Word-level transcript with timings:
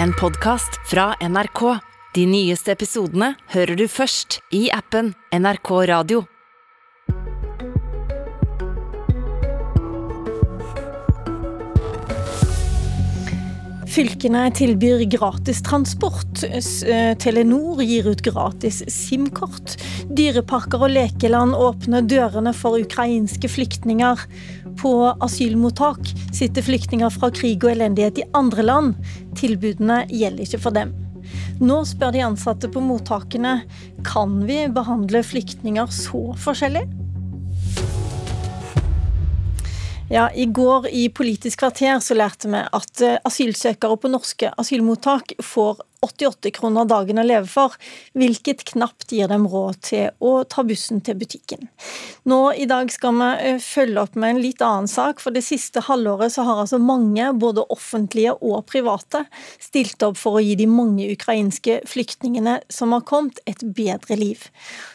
en 0.00 0.12
podkast 0.12 0.80
fra 0.90 1.14
NRK. 1.20 1.78
De 2.14 2.26
nyeste 2.28 2.72
episodene 2.72 3.32
hører 3.54 3.76
du 3.76 3.86
først 3.88 4.40
i 4.54 4.68
appen 4.72 5.14
NRK 5.32 5.70
Radio. 5.90 6.22
Fylkene 13.92 14.46
tilbyr 14.56 15.02
gratis 15.12 15.60
transport. 15.66 16.40
Eh, 16.48 17.12
Telenor 17.20 17.82
gir 17.84 18.08
ut 18.08 18.22
gratis 18.24 18.80
SIM-kort. 18.88 19.76
Dyreparker 20.08 20.86
og 20.86 20.94
lekeland 20.94 21.52
åpner 21.52 22.06
dørene 22.08 22.54
for 22.56 22.80
ukrainske 22.80 23.50
flyktninger. 23.52 24.24
På 24.80 25.12
asylmottak 25.20 26.12
sitter 26.34 26.64
flyktninger 26.64 27.12
fra 27.12 27.30
krig 27.34 27.64
og 27.64 27.74
elendighet 27.74 28.22
i 28.22 28.28
andre 28.36 28.64
land. 28.66 28.94
Tilbudene 29.38 30.02
gjelder 30.10 30.46
ikke 30.46 30.62
for 30.64 30.76
dem. 30.76 30.94
Nå 31.62 31.82
spør 31.86 32.14
de 32.14 32.24
ansatte 32.26 32.70
på 32.72 32.82
mottakene 32.82 33.60
kan 34.06 34.40
vi 34.48 34.64
behandle 34.74 35.22
flyktninger 35.26 35.92
så 35.94 36.24
forskjellig. 36.42 36.86
Ja, 40.12 40.26
I 40.34 40.44
går 40.44 40.90
i 40.92 41.06
Politisk 41.08 41.62
kvarter 41.62 42.00
så 42.04 42.16
lærte 42.18 42.50
vi 42.52 42.58
at 42.60 43.00
eh, 43.00 43.16
asylsøkere 43.24 43.96
på 43.96 44.10
norske 44.12 44.50
asylmottak 44.60 45.32
får 45.40 45.80
88 46.02 46.50
kroner 46.56 46.88
dagen 46.90 47.20
å 47.22 47.24
leve 47.26 47.46
for, 47.46 47.76
hvilket 48.18 48.64
knapt 48.72 49.12
gir 49.14 49.30
dem 49.30 49.46
råd 49.50 49.78
til 49.86 50.10
å 50.18 50.32
ta 50.50 50.64
bussen 50.66 51.02
til 51.04 51.18
butikken. 51.20 51.68
Nå 52.26 52.40
i 52.58 52.66
dag 52.70 52.90
skal 52.90 53.14
vi 53.18 53.28
eh, 53.52 53.60
følge 53.62 54.02
opp 54.02 54.18
med 54.18 54.34
en 54.34 54.42
litt 54.42 54.64
annen 54.66 54.90
sak, 54.90 55.22
for 55.22 55.34
det 55.34 55.44
siste 55.46 55.84
halvåret 55.86 56.34
så 56.34 56.46
har 56.48 56.64
altså 56.64 56.80
mange, 56.82 57.28
både 57.38 57.66
offentlige 57.74 58.34
og 58.40 58.66
private, 58.70 59.24
stilt 59.62 60.02
opp 60.02 60.18
for 60.18 60.40
å 60.40 60.42
gi 60.42 60.56
de 60.58 60.66
mange 60.70 61.06
ukrainske 61.14 61.80
flyktningene 61.88 62.58
som 62.72 62.96
har 62.96 63.06
kommet, 63.06 63.38
et 63.46 63.62
bedre 63.62 64.16
liv. 64.18 64.42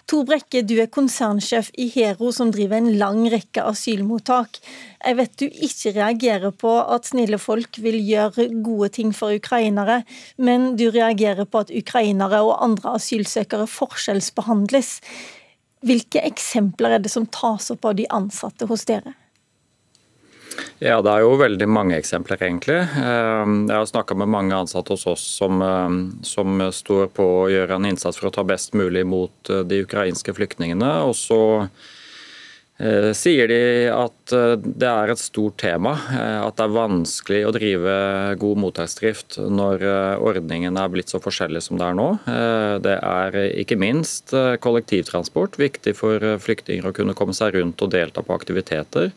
Tor 0.08 0.24
Brekke, 0.28 0.62
du 0.68 0.78
er 0.80 0.92
konsernsjef 0.92 1.72
i 1.80 1.88
Hero, 1.92 2.34
som 2.36 2.52
driver 2.52 2.80
en 2.80 2.94
lang 3.00 3.26
rekke 3.32 3.64
asylmottak. 3.68 4.60
Jeg 5.04 5.18
vet 5.20 5.34
du 5.40 5.46
ikke 5.48 5.94
reagerer 5.96 6.54
på 6.56 6.72
at 6.82 7.10
snille 7.10 7.40
folk 7.40 7.80
vil 7.84 8.00
gjøre 8.04 8.48
gode 8.66 8.90
ting 8.98 9.14
for 9.16 9.36
ukrainere, 9.36 10.02
men 10.40 10.74
du 10.80 10.88
reagerer 10.98 11.48
på 11.48 11.64
at 11.64 11.74
ukrainere 11.74 12.42
og 12.46 12.58
andre 12.64 12.98
asylsøkere 12.98 13.70
forskjellsbehandles. 13.72 14.98
Hvilke 15.86 16.24
eksempler 16.26 16.98
er 16.98 17.06
det 17.06 17.14
som 17.14 17.30
tas 17.30 17.70
opp 17.74 17.86
av 17.86 17.96
de 18.00 18.10
ansatte 18.14 18.68
hos 18.70 18.86
dere? 18.90 19.14
Ja, 20.80 21.02
Det 21.02 21.12
er 21.12 21.24
jo 21.26 21.38
veldig 21.38 21.68
mange 21.70 21.98
eksempler, 21.98 22.38
egentlig. 22.42 22.80
Ehm, 23.02 23.68
jeg 23.70 23.78
har 23.78 23.86
snakka 23.86 24.16
med 24.18 24.30
mange 24.30 24.58
ansatte 24.58 24.94
hos 24.94 25.06
oss 25.10 25.26
som, 25.40 25.62
ehm, 25.62 26.24
som, 26.24 26.60
står 26.72 27.08
på 27.14 27.24
å 27.24 27.50
gjøre 27.50 27.76
en 27.76 27.86
innsats 27.86 28.18
for 28.18 28.30
å 28.30 28.34
ta 28.34 28.44
best 28.44 28.74
mulig 28.74 29.06
mot 29.06 29.50
eh, 29.50 29.64
de 29.64 29.84
ukrainske 29.86 30.34
flyktningene. 30.34 30.92
Og 31.06 31.16
så 31.16 31.70
sier 33.18 33.50
de 33.50 33.62
at 33.90 34.34
eh, 34.38 34.54
det 34.62 34.86
er 34.86 35.10
et 35.10 35.22
stort 35.22 35.56
tema, 35.58 35.96
eh, 36.14 36.42
at 36.46 36.60
det 36.60 36.68
er 36.68 36.76
vanskelig 36.76 37.40
å 37.48 37.54
drive 37.56 37.96
god 38.38 38.62
mottaksdrift 38.62 39.40
når 39.42 39.86
ordningen 40.22 40.78
er 40.78 40.92
blitt 40.94 41.10
så 41.10 41.22
forskjellig 41.22 41.64
som 41.66 41.80
det 41.80 41.88
er 41.88 41.98
nå. 41.98 42.08
Det 42.86 42.94
er 43.00 43.38
ikke 43.64 43.80
minst 43.82 44.34
kollektivtransport 44.62 45.58
viktig 45.58 45.96
for 45.98 46.22
flyktninger 46.44 46.86
å 46.86 46.94
kunne 46.94 47.18
komme 47.18 47.34
seg 47.38 47.58
rundt 47.58 47.82
og 47.82 47.92
delta 47.96 48.22
på 48.22 48.36
aktiviteter. 48.36 49.10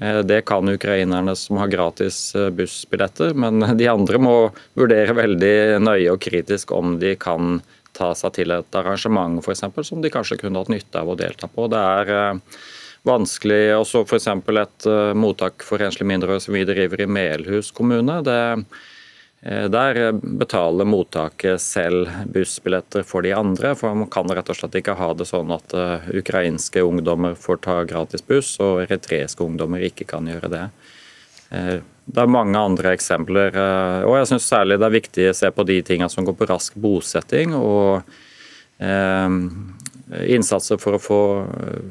Det 0.00 0.38
kan 0.46 0.68
ukrainerne 0.70 1.32
som 1.36 1.58
har 1.58 1.70
gratis 1.72 2.18
bussbilletter, 2.56 3.32
men 3.34 3.64
de 3.80 3.88
andre 3.90 4.20
må 4.22 4.34
vurdere 4.78 5.16
veldig 5.16 5.80
nøye 5.82 6.12
og 6.12 6.20
kritisk 6.22 6.74
om 6.76 6.98
de 7.00 7.14
kan 7.20 7.62
ta 7.96 8.12
seg 8.14 8.36
til 8.36 8.52
et 8.54 8.76
arrangement 8.78 9.40
for 9.42 9.56
eksempel, 9.56 9.86
som 9.88 10.04
de 10.04 10.12
kanskje 10.12 10.38
kunne 10.44 10.60
hatt 10.60 10.70
nytte 10.72 11.00
av 11.00 11.10
å 11.10 11.18
delta 11.18 11.48
på. 11.50 11.66
Det 11.72 11.80
er 11.80 12.36
vanskelig. 13.06 13.74
Også 13.76 14.04
f.eks. 14.04 14.28
et 14.28 14.88
uh, 14.88 15.12
mottak 15.16 15.64
for 15.66 15.82
enslige 15.82 16.08
mindreårige 16.08 16.46
som 16.46 16.56
vi 16.56 16.64
driver 16.68 17.00
i 17.00 17.08
Melhus 17.08 17.70
kommune. 17.74 18.20
Det, 18.26 18.38
uh, 19.46 19.66
der 19.72 20.00
betaler 20.20 20.88
mottaket 20.88 21.62
selv 21.64 22.10
bussbilletter 22.32 23.06
for 23.06 23.24
de 23.26 23.34
andre. 23.36 23.74
For 23.78 23.96
man 23.96 24.10
kan 24.12 24.28
rett 24.28 24.52
og 24.52 24.60
slett 24.60 24.80
ikke 24.82 24.98
ha 25.00 25.12
det 25.16 25.28
sånn 25.30 25.52
at 25.56 25.76
uh, 25.76 26.08
ukrainske 26.12 26.84
ungdommer 26.84 27.38
får 27.38 27.62
ta 27.66 27.80
gratis 27.88 28.24
buss, 28.26 28.56
og 28.60 28.84
eritreiske 28.84 29.44
ungdommer 29.44 29.86
ikke 29.90 30.08
kan 30.10 30.28
gjøre 30.30 30.52
det. 30.52 30.64
Det 31.50 32.20
er 32.22 32.28
mange 32.30 32.54
andre 32.54 32.92
eksempler. 32.94 33.56
og 34.06 34.12
jeg 34.14 34.28
synes 34.30 34.44
særlig 34.46 34.76
det 34.78 34.86
er 34.86 34.94
viktig 34.94 35.24
å 35.26 35.32
se 35.34 35.48
på 35.50 35.64
de 35.66 35.80
tingene 35.82 36.06
som 36.12 36.22
går 36.22 36.36
på 36.38 36.46
rask 36.46 36.76
bosetting. 36.78 37.56
og 37.58 38.06
innsatser 40.10 40.80
for 40.82 40.96
å 40.96 41.02
få 41.02 41.20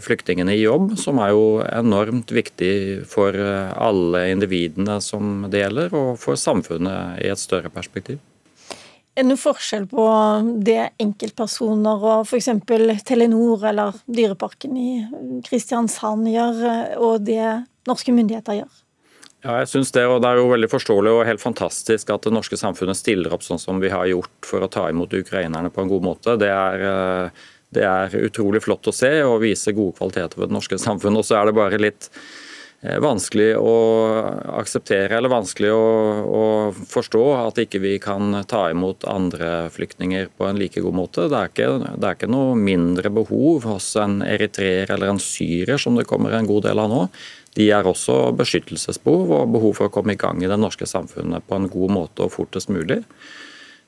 flyktningene 0.03 0.56
i 0.56 0.63
jobb, 0.63 0.97
som 1.00 1.22
er 1.24 1.31
jo 1.35 1.62
enormt 1.63 2.34
viktig 2.35 3.06
for 3.09 3.35
alle 3.35 4.25
individene 4.34 5.00
som 5.03 5.46
det 5.52 5.63
gjelder, 5.63 5.96
og 5.96 6.12
for 6.19 6.40
samfunnet 6.40 7.24
i 7.24 7.31
et 7.31 7.41
større 7.41 7.72
perspektiv. 7.74 8.19
Er 9.19 9.25
det 9.25 9.34
noen 9.34 9.41
forskjell 9.41 9.85
på 9.91 10.03
det 10.63 10.94
enkeltpersoner 11.03 12.03
og 12.08 12.28
f.eks. 12.28 12.52
Telenor 13.03 13.66
eller 13.68 13.97
Dyreparken 14.08 14.78
i 14.79 14.91
Kristiansand 15.44 16.29
gjør, 16.31 16.62
og 17.03 17.25
det 17.28 17.41
norske 17.90 18.13
myndigheter 18.16 18.62
gjør? 18.62 18.78
Ja, 19.44 19.58
jeg 19.62 19.69
synes 19.72 19.91
det, 19.96 20.06
og 20.08 20.22
det 20.24 20.29
er 20.29 20.40
jo 20.40 20.50
veldig 20.52 20.68
forståelig 20.72 21.12
og 21.16 21.25
helt 21.28 21.44
fantastisk 21.44 22.09
at 22.12 22.25
det 22.28 22.34
norske 22.35 22.59
samfunnet 22.59 23.00
stiller 23.00 23.35
opp 23.35 23.44
sånn 23.44 23.59
som 23.59 23.79
vi 23.79 23.91
har 23.91 24.08
gjort 24.08 24.47
for 24.47 24.63
å 24.63 24.72
ta 24.72 24.90
imot 24.91 25.16
ukrainerne 25.16 25.72
på 25.72 25.84
en 25.84 25.91
god 25.91 26.08
måte. 26.09 26.35
Det 26.40 26.50
er 26.52 27.31
det 27.75 27.85
er 27.85 28.22
utrolig 28.25 28.63
flott 28.66 28.90
å 28.90 28.96
se 28.96 29.12
og 29.24 29.41
vise 29.44 29.74
gode 29.78 29.97
kvaliteter 30.00 30.41
ved 30.41 30.50
det 30.50 30.57
norske 30.57 30.80
samfunnet. 30.81 31.22
Og 31.22 31.28
så 31.28 31.38
er 31.38 31.50
det 31.50 31.57
bare 31.57 31.80
litt 31.81 32.07
eh, 32.81 32.97
vanskelig 33.03 33.52
å 33.62 33.74
akseptere 34.57 35.19
eller 35.19 35.30
vanskelig 35.30 35.69
å, 35.75 35.84
å, 36.25 36.46
forstå 36.90 37.24
at 37.44 37.62
ikke 37.62 37.81
vi 37.84 37.94
kan 38.02 38.41
ta 38.50 38.63
imot 38.74 39.06
andre 39.09 39.68
flyktninger 39.75 40.31
på 40.34 40.47
en 40.50 40.62
like 40.62 40.81
god 40.81 40.97
måte. 40.97 41.28
Det 41.29 41.38
er, 41.38 41.52
ikke, 41.53 41.69
det 41.94 42.09
er 42.09 42.18
ikke 42.18 42.31
noe 42.34 42.56
mindre 42.58 43.13
behov 43.13 43.69
hos 43.69 43.91
en 44.02 44.24
eritreer 44.25 44.90
eller 44.96 45.13
en 45.13 45.22
syrer, 45.22 45.78
som 45.78 46.00
det 46.00 46.09
kommer 46.09 46.34
en 46.34 46.50
god 46.50 46.66
del 46.72 46.81
av 46.81 46.90
nå. 46.90 47.03
De 47.58 47.69
er 47.74 47.85
også 47.85 48.31
beskyttelsesbehov 48.38 49.35
og 49.35 49.53
behov 49.53 49.78
for 49.78 49.90
å 49.90 49.94
komme 49.94 50.16
i 50.16 50.19
gang 50.19 50.41
i 50.41 50.50
det 50.50 50.58
norske 50.58 50.90
samfunnet 50.90 51.46
på 51.46 51.58
en 51.58 51.69
god 51.69 51.94
måte 51.94 52.25
og 52.25 52.34
fortest 52.34 52.74
mulig. 52.74 53.03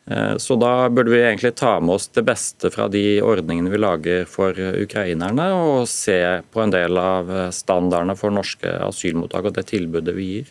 Eh, 0.05 0.37
så 0.41 0.57
da 0.59 0.89
burde 0.89 1.13
vi 1.13 1.21
egentlig 1.21 1.53
ta 1.59 1.75
med 1.79 1.95
oss 1.95 2.07
det 2.15 2.23
beste 2.27 2.71
fra 2.73 2.87
de 2.91 3.21
ordningene 3.21 3.73
vi 3.73 3.81
lager 3.81 4.25
for 4.29 4.57
ukrainerne, 4.57 5.51
og 5.53 5.89
se 5.89 6.17
på 6.51 6.63
en 6.63 6.73
del 6.73 6.97
av 6.97 7.29
standardene 7.53 8.17
for 8.19 8.33
norske 8.33 8.73
asylmottak 8.87 9.51
og 9.51 9.55
det 9.59 9.69
tilbudet 9.73 10.17
vi 10.17 10.31
gir. 10.31 10.49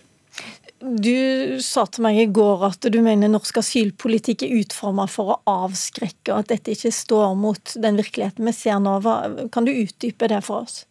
Du 0.80 1.60
sa 1.60 1.84
til 1.92 2.06
meg 2.06 2.16
i 2.22 2.28
går 2.32 2.62
at 2.70 2.86
du 2.88 3.02
mener 3.04 3.28
norsk 3.28 3.58
asylpolitikk 3.60 4.46
er 4.46 4.62
utforma 4.62 5.04
for 5.12 5.34
å 5.34 5.40
avskrekke, 5.66 6.32
og 6.32 6.38
at 6.38 6.54
dette 6.54 6.72
ikke 6.72 6.92
står 6.94 7.34
mot 7.36 7.74
den 7.76 8.00
virkeligheten 8.00 8.48
vi 8.48 8.54
ser 8.56 8.80
nå. 8.80 8.96
Kan 9.52 9.68
du 9.68 9.74
utdype 9.74 10.30
det 10.32 10.40
for 10.46 10.64
oss? 10.64 10.86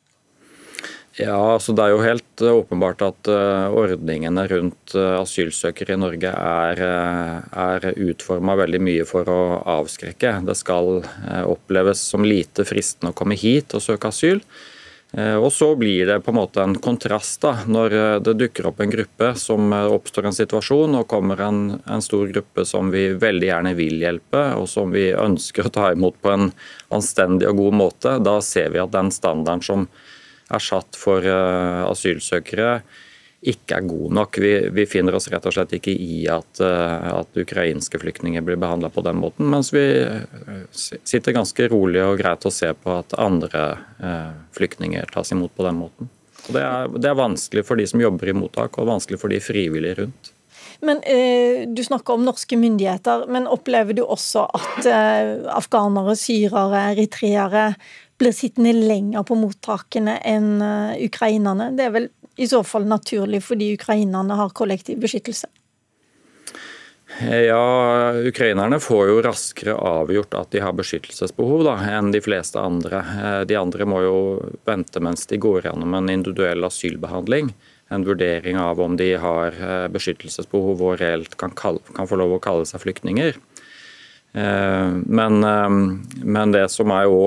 Ja, 1.19 1.35
altså 1.57 1.73
Det 1.75 1.83
er 1.83 1.91
jo 1.91 1.99
helt 1.99 2.41
eh, 2.45 2.55
åpenbart 2.61 3.01
at 3.03 3.27
uh, 3.27 3.67
ordningene 3.75 4.45
rundt 4.47 4.93
uh, 4.95 5.19
asylsøkere 5.19 5.97
i 5.97 5.99
Norge 5.99 6.31
er, 6.31 6.79
er 6.79 7.87
utforma 8.07 8.55
veldig 8.61 8.79
mye 8.87 9.07
for 9.07 9.27
å 9.27 9.39
avskrekke. 9.79 10.37
Det 10.47 10.55
skal 10.55 11.01
oppleves 11.43 11.99
som 12.13 12.23
lite 12.23 12.63
fristende 12.63 13.11
å 13.11 13.17
komme 13.19 13.35
hit 13.35 13.75
og 13.75 13.83
søke 13.83 14.13
asyl. 14.13 14.39
Og 15.09 15.47
Så 15.49 15.71
blir 15.73 16.05
det 16.05 16.19
på 16.21 16.29
en 16.29 16.37
måte 16.37 16.61
en 16.61 16.75
kontrast 16.77 17.41
da, 17.41 17.55
når 17.65 17.95
det 18.21 18.35
dukker 18.37 18.67
opp 18.69 18.83
en 18.83 18.91
gruppe 18.93 19.31
som 19.41 19.73
oppstår 19.73 20.27
en 20.29 20.37
situasjon, 20.37 20.99
og 20.99 21.07
kommer 21.09 21.41
en, 21.41 21.63
en 21.81 22.03
stor 22.05 22.29
gruppe 22.29 22.61
som 22.69 22.91
vi 22.93 23.07
veldig 23.17 23.49
gjerne 23.49 23.71
vil 23.79 24.05
hjelpe, 24.05 24.43
og 24.53 24.69
som 24.69 24.93
vi 24.93 25.07
ønsker 25.09 25.65
å 25.65 25.73
ta 25.73 25.87
imot 25.95 26.21
på 26.21 26.29
en 26.35 26.51
anstendig 26.93 27.49
og 27.49 27.57
god 27.63 27.79
måte. 27.81 28.13
Da 28.21 28.37
ser 28.45 28.69
vi 28.75 28.83
at 28.83 28.93
den 28.93 29.09
standarden 29.15 29.65
som 29.65 29.89
er 30.49 30.63
satt 30.63 30.97
for 30.99 31.25
eh, 31.25 31.83
asylsøkere, 31.89 32.79
ikke 33.49 33.77
er 33.77 33.85
god 33.87 34.15
nok. 34.17 34.37
Vi, 34.43 34.51
vi, 34.75 34.85
finner 34.89 35.15
oss 35.15 35.29
rett 35.31 35.45
og 35.47 35.55
slett 35.55 35.77
ikke 35.77 35.93
i 35.93 36.25
at, 36.31 36.59
eh, 36.65 37.09
at 37.13 37.39
ukrainske 37.39 38.01
flyktninger 38.01 38.43
blir 38.43 38.59
behandla 38.59 38.91
på 38.91 39.03
den 39.05 39.21
måten, 39.21 39.47
mens 39.51 39.71
vi 39.75 39.85
eh, 40.01 40.63
sitter 40.73 41.37
ganske 41.37 41.69
rolig 41.71 42.03
og 42.03 42.17
greit 42.19 42.47
og 42.49 42.55
ser 42.55 42.75
på 42.75 42.99
at 42.99 43.15
andre 43.19 43.67
flyktninger 44.55 45.07
tas 45.13 45.31
imot 45.35 45.53
på 45.55 45.67
den 45.67 45.79
måten. 45.79 46.11
Det 46.49 46.61
er, 46.63 46.91
det 46.97 47.09
er, 47.09 47.17
vanskelig 47.19 47.65
for 47.67 47.79
de 47.79 47.85
som 47.89 48.01
jobber 48.01 48.31
i 48.31 48.35
mottak, 48.35 48.77
og 48.79 48.89
vanskelig 48.89 49.19
for 49.21 49.31
de 49.31 49.41
frivillige 49.43 50.01
rundt. 50.01 50.31
Men 50.85 51.01
eh, 51.03 51.67
Du 51.67 51.83
snakker 51.83 52.15
om 52.15 52.25
norske 52.25 52.57
myndigheter, 52.57 53.27
men 53.31 53.47
opplever 53.51 53.97
du 53.97 54.03
også 54.05 54.45
at 54.55 54.87
eh, 54.87 55.33
afghanere, 55.51 56.15
syrere, 56.19 56.85
eritreere 56.93 57.65
blir 58.19 58.35
sittende 58.35 58.73
lenger 58.73 59.23
på 59.27 59.37
mottakene 59.39 60.17
enn 60.27 60.57
eh, 60.61 61.05
ukrainerne. 61.07 61.71
Det 61.77 61.87
er 61.87 61.95
vel 61.95 62.09
i 62.39 62.47
så 62.47 62.61
fall 62.63 62.87
naturlig 62.87 63.41
fordi 63.43 63.73
ukrainerne 63.75 64.37
har 64.39 64.53
kollektiv 64.55 64.99
beskyttelse? 65.03 65.49
Ja, 67.19 68.13
Ukrainerne 68.13 68.77
får 68.79 69.07
jo 69.09 69.21
raskere 69.25 69.73
avgjort 69.73 70.35
at 70.37 70.51
de 70.53 70.61
har 70.61 70.75
beskyttelsesbehov 70.77 71.65
da, 71.65 71.73
enn 71.97 72.13
de 72.13 72.21
fleste 72.23 72.61
andre. 72.61 73.01
Eh, 73.01 73.41
de 73.49 73.57
andre 73.59 73.87
må 73.89 74.03
jo 74.05 74.19
vente 74.69 75.01
mens 75.03 75.25
de 75.27 75.39
går 75.41 75.65
gjennom 75.67 75.97
en 75.97 76.11
individuell 76.13 76.63
asylbehandling. 76.67 77.49
En 77.89 78.05
vurdering 78.05 78.59
av 78.61 78.79
om 78.79 78.95
de 78.95 79.09
har 79.19 79.57
eh, 79.57 79.87
beskyttelsesbehov 79.91 80.85
og 80.85 80.99
reelt 81.01 81.35
kan, 81.41 81.55
kan 81.57 82.07
få 82.07 82.21
lov 82.21 82.37
å 82.37 82.43
kalle 82.45 82.69
seg 82.69 82.85
flyktninger. 82.85 83.41
Eh, 84.33 84.93
men, 85.05 85.39
men, 86.21 86.53
det 86.55 86.67
som 86.73 86.91
er 86.93 87.07
jo 87.09 87.19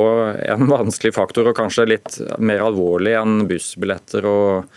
en 0.55 0.69
vanskelig 0.77 1.15
faktor, 1.17 1.51
og 1.51 1.59
kanskje 1.59 1.91
litt 1.97 2.19
mer 2.39 2.65
alvorlig 2.69 3.17
enn 3.19 3.45
bussbilletter 3.51 4.29
og 4.31 4.73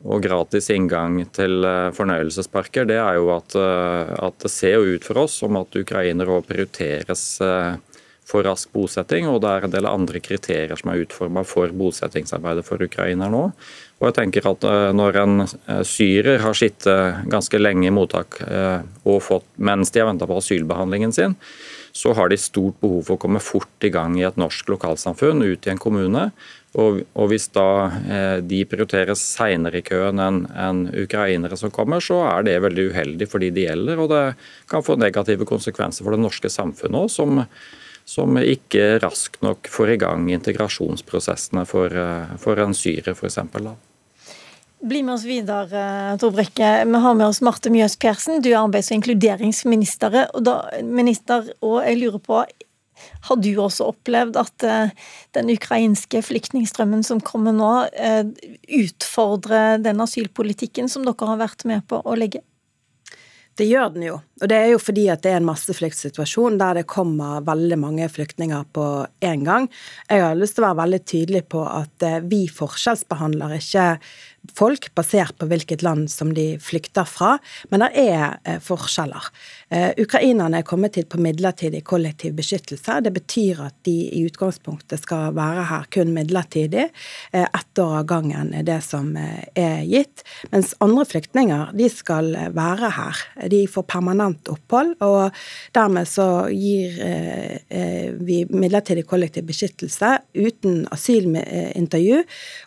og 0.00 0.22
gratis 0.24 0.70
inngang 0.72 1.18
til 1.36 1.64
eh, 1.66 1.90
fornøyelsesparker, 1.92 2.86
det 2.88 2.96
er 3.02 3.18
jo 3.18 3.28
at, 3.34 3.56
eh, 3.58 4.12
at, 4.16 4.38
det 4.40 4.52
ser 4.52 4.78
jo 4.78 4.96
ut 4.96 5.04
for 5.04 5.20
oss 5.26 5.36
som 5.42 5.58
at 5.60 5.76
ukrainere 5.76 6.40
prioriteres 6.46 7.24
eh, 7.44 7.74
for 8.30 8.46
rask 8.46 8.70
bosetting, 8.72 9.26
og 9.28 9.40
det 9.42 9.50
er 9.50 9.66
en 9.66 9.74
del 9.74 9.88
andre 9.90 10.22
kriterier 10.22 10.78
som 10.78 10.92
er 10.92 11.02
utforma 11.02 11.42
for 11.46 11.74
bosettingsarbeidet 11.74 12.64
for 12.66 12.82
Ukraina 12.86 13.28
nå. 13.32 13.48
Og 14.00 14.06
jeg 14.08 14.16
tenker 14.16 14.46
at 14.48 14.62
Når 14.96 15.16
en 15.20 15.42
syrer 15.84 16.40
har 16.40 16.54
sittet 16.56 17.26
ganske 17.28 17.58
lenge 17.58 17.84
i 17.90 17.92
mottak 17.92 18.38
og 19.04 19.18
fått, 19.20 19.44
mens 19.60 19.92
de 19.92 20.00
har 20.00 20.08
venta 20.08 20.24
på 20.30 20.38
asylbehandlingen 20.40 21.12
sin, 21.12 21.36
så 21.92 22.14
har 22.14 22.30
de 22.30 22.38
stort 22.38 22.78
behov 22.80 23.02
for 23.06 23.18
å 23.18 23.22
komme 23.24 23.42
fort 23.42 23.84
i 23.86 23.90
gang 23.92 24.16
i 24.18 24.24
et 24.26 24.38
norsk 24.40 24.68
lokalsamfunn, 24.70 25.42
ut 25.42 25.66
i 25.66 25.72
en 25.72 25.82
kommune. 25.82 26.30
Og, 26.78 27.02
Hvis 27.30 27.48
da 27.50 27.90
eh, 28.06 28.38
de 28.46 28.62
prioriteres 28.68 29.22
seinere 29.34 29.80
i 29.80 29.86
køen 29.86 30.22
enn 30.22 30.44
en 30.54 30.84
ukrainere 30.86 31.58
som 31.58 31.72
kommer, 31.74 32.02
så 32.04 32.20
er 32.28 32.46
det 32.46 32.60
veldig 32.62 32.90
uheldig 32.92 33.26
for 33.30 33.42
de 33.42 33.50
det 33.54 33.66
gjelder. 33.66 33.98
Og 33.98 34.10
det 34.12 34.24
kan 34.70 34.84
få 34.86 34.98
negative 35.00 35.48
konsekvenser 35.48 36.06
for 36.06 36.14
det 36.14 36.22
norske 36.22 36.50
samfunnet 36.52 37.08
òg, 37.08 37.10
som, 37.10 37.42
som, 38.10 38.38
ikke 38.42 38.98
raskt 39.04 39.38
nok 39.44 39.70
får 39.70 39.94
i 39.94 40.00
gang 40.02 40.26
integrasjonsprosessene 40.34 41.62
for, 41.68 41.94
eh, 41.94 42.34
for 42.42 42.58
en 42.62 42.74
syrer, 42.74 43.14
f.eks. 43.14 43.38
Bli 44.80 45.02
med 45.04 45.14
oss 45.14 45.26
videre, 45.28 46.16
Tor 46.18 46.32
Brekke. 46.34 46.70
Vi 46.88 47.02
har 47.04 47.14
med 47.14 47.26
oss 47.28 47.42
Marte 47.44 47.70
Mjøs 47.70 47.98
Persen. 48.00 48.40
Du 48.40 48.48
er 48.50 48.62
arbeids- 48.62 48.90
og 48.90 48.98
inkluderingsminister. 48.98 50.16
Og, 50.34 50.42
da, 50.48 50.56
minister, 50.82 51.52
og 51.60 51.82
jeg 51.84 52.00
lurer 52.00 52.22
på, 52.24 52.40
har 53.28 53.36
du 53.40 53.50
også 53.60 53.90
opplevd 53.92 54.36
at 54.40 54.64
den 55.36 55.52
ukrainske 55.52 56.20
flyktningstrømmen 56.24 57.04
som 57.04 57.20
kommer 57.24 57.54
nå, 57.56 57.72
utfordrer 58.80 59.80
den 59.84 60.00
asylpolitikken 60.00 60.88
som 60.88 61.04
dere 61.04 61.28
har 61.28 61.40
vært 61.44 61.68
med 61.68 61.84
på 61.88 62.00
å 62.00 62.16
legge? 62.16 62.42
Det 63.58 63.66
gjør 63.66 63.90
den 63.94 64.04
jo. 64.06 64.16
Og 64.40 64.48
det 64.48 64.56
er 64.56 64.70
jo 64.72 64.80
fordi 64.80 65.06
at 65.12 65.22
det 65.24 65.32
er 65.34 65.40
en 65.40 65.48
massefluktsituasjon 65.48 66.58
der 66.60 66.80
det 66.80 66.86
kommer 66.88 67.42
veldig 67.44 67.78
mange 67.82 68.08
flyktninger 68.08 68.64
på 68.72 68.86
én 69.26 69.44
gang. 69.44 69.68
Jeg 70.08 70.24
har 70.24 70.38
lyst 70.38 70.56
til 70.56 70.64
å 70.64 70.70
være 70.70 70.80
veldig 70.84 71.00
tydelig 71.04 71.42
på 71.52 71.64
at 71.68 72.06
uh, 72.06 72.20
vi 72.24 72.46
forskjellsbehandler 72.48 73.58
ikke 73.58 73.86
folk 74.56 74.88
basert 74.96 75.36
på 75.38 75.46
hvilket 75.50 75.82
land 75.84 76.08
som 76.10 76.32
de 76.34 76.54
flykter 76.62 77.04
fra, 77.08 77.34
men 77.68 77.84
det 77.84 77.90
er 78.00 78.38
eh, 78.48 78.60
forskjeller. 78.62 79.28
Eh, 79.68 79.90
ukrainerne 80.00 80.60
er 80.60 80.66
kommet 80.66 80.96
hit 80.96 81.10
på 81.12 81.20
midlertidig 81.20 81.82
kollektiv 81.88 82.34
beskyttelse. 82.38 83.00
Det 83.04 83.12
betyr 83.14 83.60
at 83.66 83.76
de 83.86 83.96
i 84.16 84.24
utgangspunktet 84.26 85.04
skal 85.04 85.34
være 85.36 85.66
her 85.70 85.88
kun 85.92 86.14
midlertidig. 86.16 86.88
Eh, 87.32 87.44
ett 87.44 87.82
år 87.82 87.98
av 88.00 88.08
gangen 88.10 88.54
er 88.56 88.64
det 88.66 88.80
som 88.86 89.12
er 89.18 89.84
gitt. 89.88 90.24
Mens 90.54 90.72
andre 90.80 91.04
flyktninger, 91.08 91.74
de 91.76 91.90
skal 91.92 92.32
være 92.56 92.92
her. 92.96 93.22
De 93.52 93.62
får 93.70 93.86
permanent 93.92 94.48
opphold, 94.52 94.96
og 95.04 95.36
dermed 95.76 96.08
så 96.08 96.48
gir 96.52 96.96
vi 98.20 98.40
midlertidig 98.50 99.04
kollektiv 99.08 99.46
beskyttelse 99.48 100.12
uten 100.36 100.84
asylintervju 100.92 102.22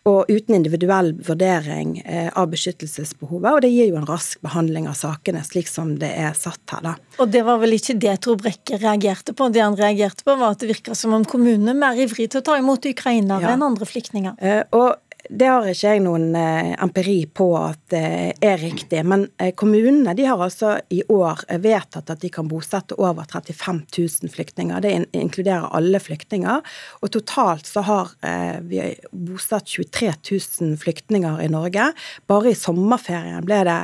og 0.09 0.31
uten 0.31 0.57
individuell 0.57 1.13
vurdering 1.25 1.62
vurdering 1.63 2.01
eh, 2.05 2.29
av 2.33 2.49
beskyttelsesbehovet, 2.51 3.51
og 3.51 3.61
det 3.61 3.71
gir 3.71 3.89
jo 3.91 3.97
en 3.99 4.07
rask 4.07 4.41
behandling 4.43 4.87
av 4.87 4.97
sakene, 4.97 5.43
slik 5.43 5.67
som 5.67 5.95
det 5.99 6.11
er 6.11 6.33
satt 6.37 6.61
her, 6.71 6.83
da. 6.83 6.93
Og 7.21 7.29
det 7.31 7.43
var 7.45 7.59
vel 7.61 7.75
ikke 7.77 7.95
det 8.01 8.15
Tor 8.25 8.37
Brekke 8.41 8.79
reagerte 8.81 9.33
på? 9.33 9.49
Det 9.53 9.63
han 9.63 9.77
reagerte 9.77 10.25
på, 10.25 10.35
var 10.39 10.55
at 10.55 10.63
det 10.63 10.71
virka 10.71 10.95
som 10.95 11.13
om 11.15 11.25
kommunene 11.25 11.73
er 11.73 11.79
mer 11.79 11.99
ivrig 11.99 12.29
til 12.31 12.41
å 12.41 12.45
ta 12.45 12.57
imot 12.59 12.85
ukrainere 12.89 13.45
ja. 13.45 13.53
enn 13.55 13.65
andre 13.65 13.87
flyktninger. 13.87 14.37
Eh, 14.39 14.63
og 14.75 15.02
det 15.29 15.47
har 15.47 15.67
ikke 15.71 15.91
jeg 15.93 16.01
noen 16.03 16.33
eh, 16.35 16.73
empiri 16.83 17.21
på 17.31 17.45
at 17.55 17.79
det 17.93 18.33
er 18.43 18.57
riktig. 18.59 18.99
Men 19.07 19.25
eh, 19.39 19.53
kommunene 19.55 20.11
de 20.17 20.25
har 20.27 20.41
altså 20.43 20.75
i 20.91 20.99
år 21.07 21.45
vedtatt 21.63 22.11
at 22.11 22.19
de 22.19 22.31
kan 22.33 22.49
bosette 22.51 22.97
over 22.99 23.23
35 23.31 23.79
000 23.95 24.33
flyktninger. 24.33 24.83
Det 24.83 24.91
inkluderer 25.15 25.69
alle 25.71 26.01
flyktninger. 26.03 26.75
Og 26.99 27.13
totalt 27.15 27.69
så 27.69 27.85
har 27.87 28.11
eh, 28.25 28.59
vi 28.67 28.81
bosatt 29.15 29.71
23 29.71 30.11
000 30.11 30.75
flyktninger 30.81 31.39
i 31.45 31.47
Norge. 31.53 31.87
Bare 32.27 32.51
i 32.51 32.57
sommerferien 32.59 33.47
ble 33.47 33.61
det 33.63 33.79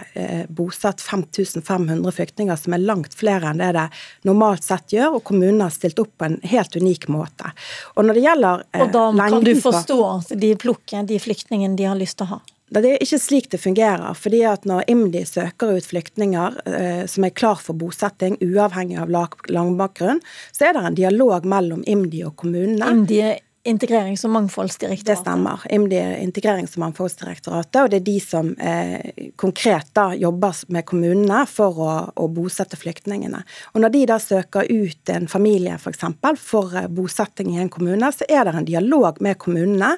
bosatt 0.51 0.99
5500 0.99 2.11
flyktninger, 2.17 2.59
som 2.59 2.75
er 2.75 2.83
langt 2.83 3.15
flere 3.15 3.53
enn 3.53 3.61
det 3.61 3.71
det 3.77 3.87
normalt 4.27 4.67
sett 4.67 4.91
gjør. 4.97 5.21
Og 5.21 5.25
kommunene 5.31 5.69
har 5.69 5.75
stilt 5.75 6.03
opp 6.03 6.11
på 6.19 6.27
en 6.27 6.37
helt 6.51 6.75
unik 6.75 7.07
måte. 7.13 7.55
Og 7.95 8.03
når 8.03 8.19
det 8.19 8.27
gjelder 8.27 8.67
Og 8.83 8.93
da 8.93 9.07
kan 9.15 9.47
du 9.47 9.53
forstå 9.63 9.99
at 10.09 10.35
de 10.43 10.53
plukker 10.59 11.07
de 11.07 11.15
flyktningene 11.15 11.28
flyktningen 11.29 11.77
de 11.77 11.85
har 11.87 11.99
lyst 11.99 12.19
til 12.19 12.27
å 12.27 12.37
ha? 12.37 12.39
Det 12.69 12.85
er 12.85 13.01
ikke 13.01 13.17
slik 13.17 13.49
det 13.49 13.61
fungerer. 13.63 14.13
fordi 14.13 14.43
at 14.45 14.65
Når 14.65 14.83
IMDi 14.87 15.25
søker 15.25 15.77
ut 15.77 15.85
flyktninger 15.85 16.61
eh, 16.65 17.05
som 17.07 17.25
er 17.25 17.33
klar 17.33 17.57
for 17.57 17.73
bosetting, 17.73 18.37
uavhengig 18.41 18.99
av 19.01 19.09
langbakgrunn, 19.09 20.21
så 20.51 20.69
er 20.69 20.73
det 20.73 20.85
en 20.85 20.95
dialog 20.95 21.45
mellom 21.45 21.83
IMDi 21.87 22.23
og 22.25 22.35
kommunene. 22.35 22.85
IMDi 22.85 23.21
er 23.21 23.39
Integrerings- 23.67 24.23
og 24.23 24.31
mangfoldsdirektoratet? 24.31 25.05
Det 25.05 25.17
stemmer. 25.19 25.59
IMDi 25.69 25.97
er 25.99 26.13
Integrerings- 26.23 26.77
og 26.77 26.83
mangfoldsdirektoratet, 26.85 27.81
og 27.81 27.89
det 27.91 27.97
er 27.99 28.05
de 28.05 28.19
som 28.23 28.53
eh, 28.55 29.31
konkret 29.35 29.91
da 29.93 30.13
jobber 30.15 30.61
med 30.71 30.85
kommunene 30.87 31.41
for 31.49 31.81
å, 31.83 31.91
å, 32.15 32.27
bosette 32.31 32.79
flyktningene. 32.79 33.43
Og 33.73 33.83
Når 33.83 33.93
de 33.93 34.05
da 34.13 34.19
søker 34.23 34.69
ut 34.69 35.11
en 35.11 35.27
familie 35.27 35.75
f.eks. 35.75 35.83
For, 35.83 35.97
eksempel, 35.97 36.39
for 36.39 36.77
eh, 36.79 36.87
bosetting 36.87 37.51
i 37.57 37.59
en 37.59 37.71
kommune, 37.73 38.13
så 38.15 38.29
er 38.29 38.47
det 38.47 38.55
en 38.55 38.69
dialog 38.69 39.19
med 39.21 39.37
kommunene 39.37 39.91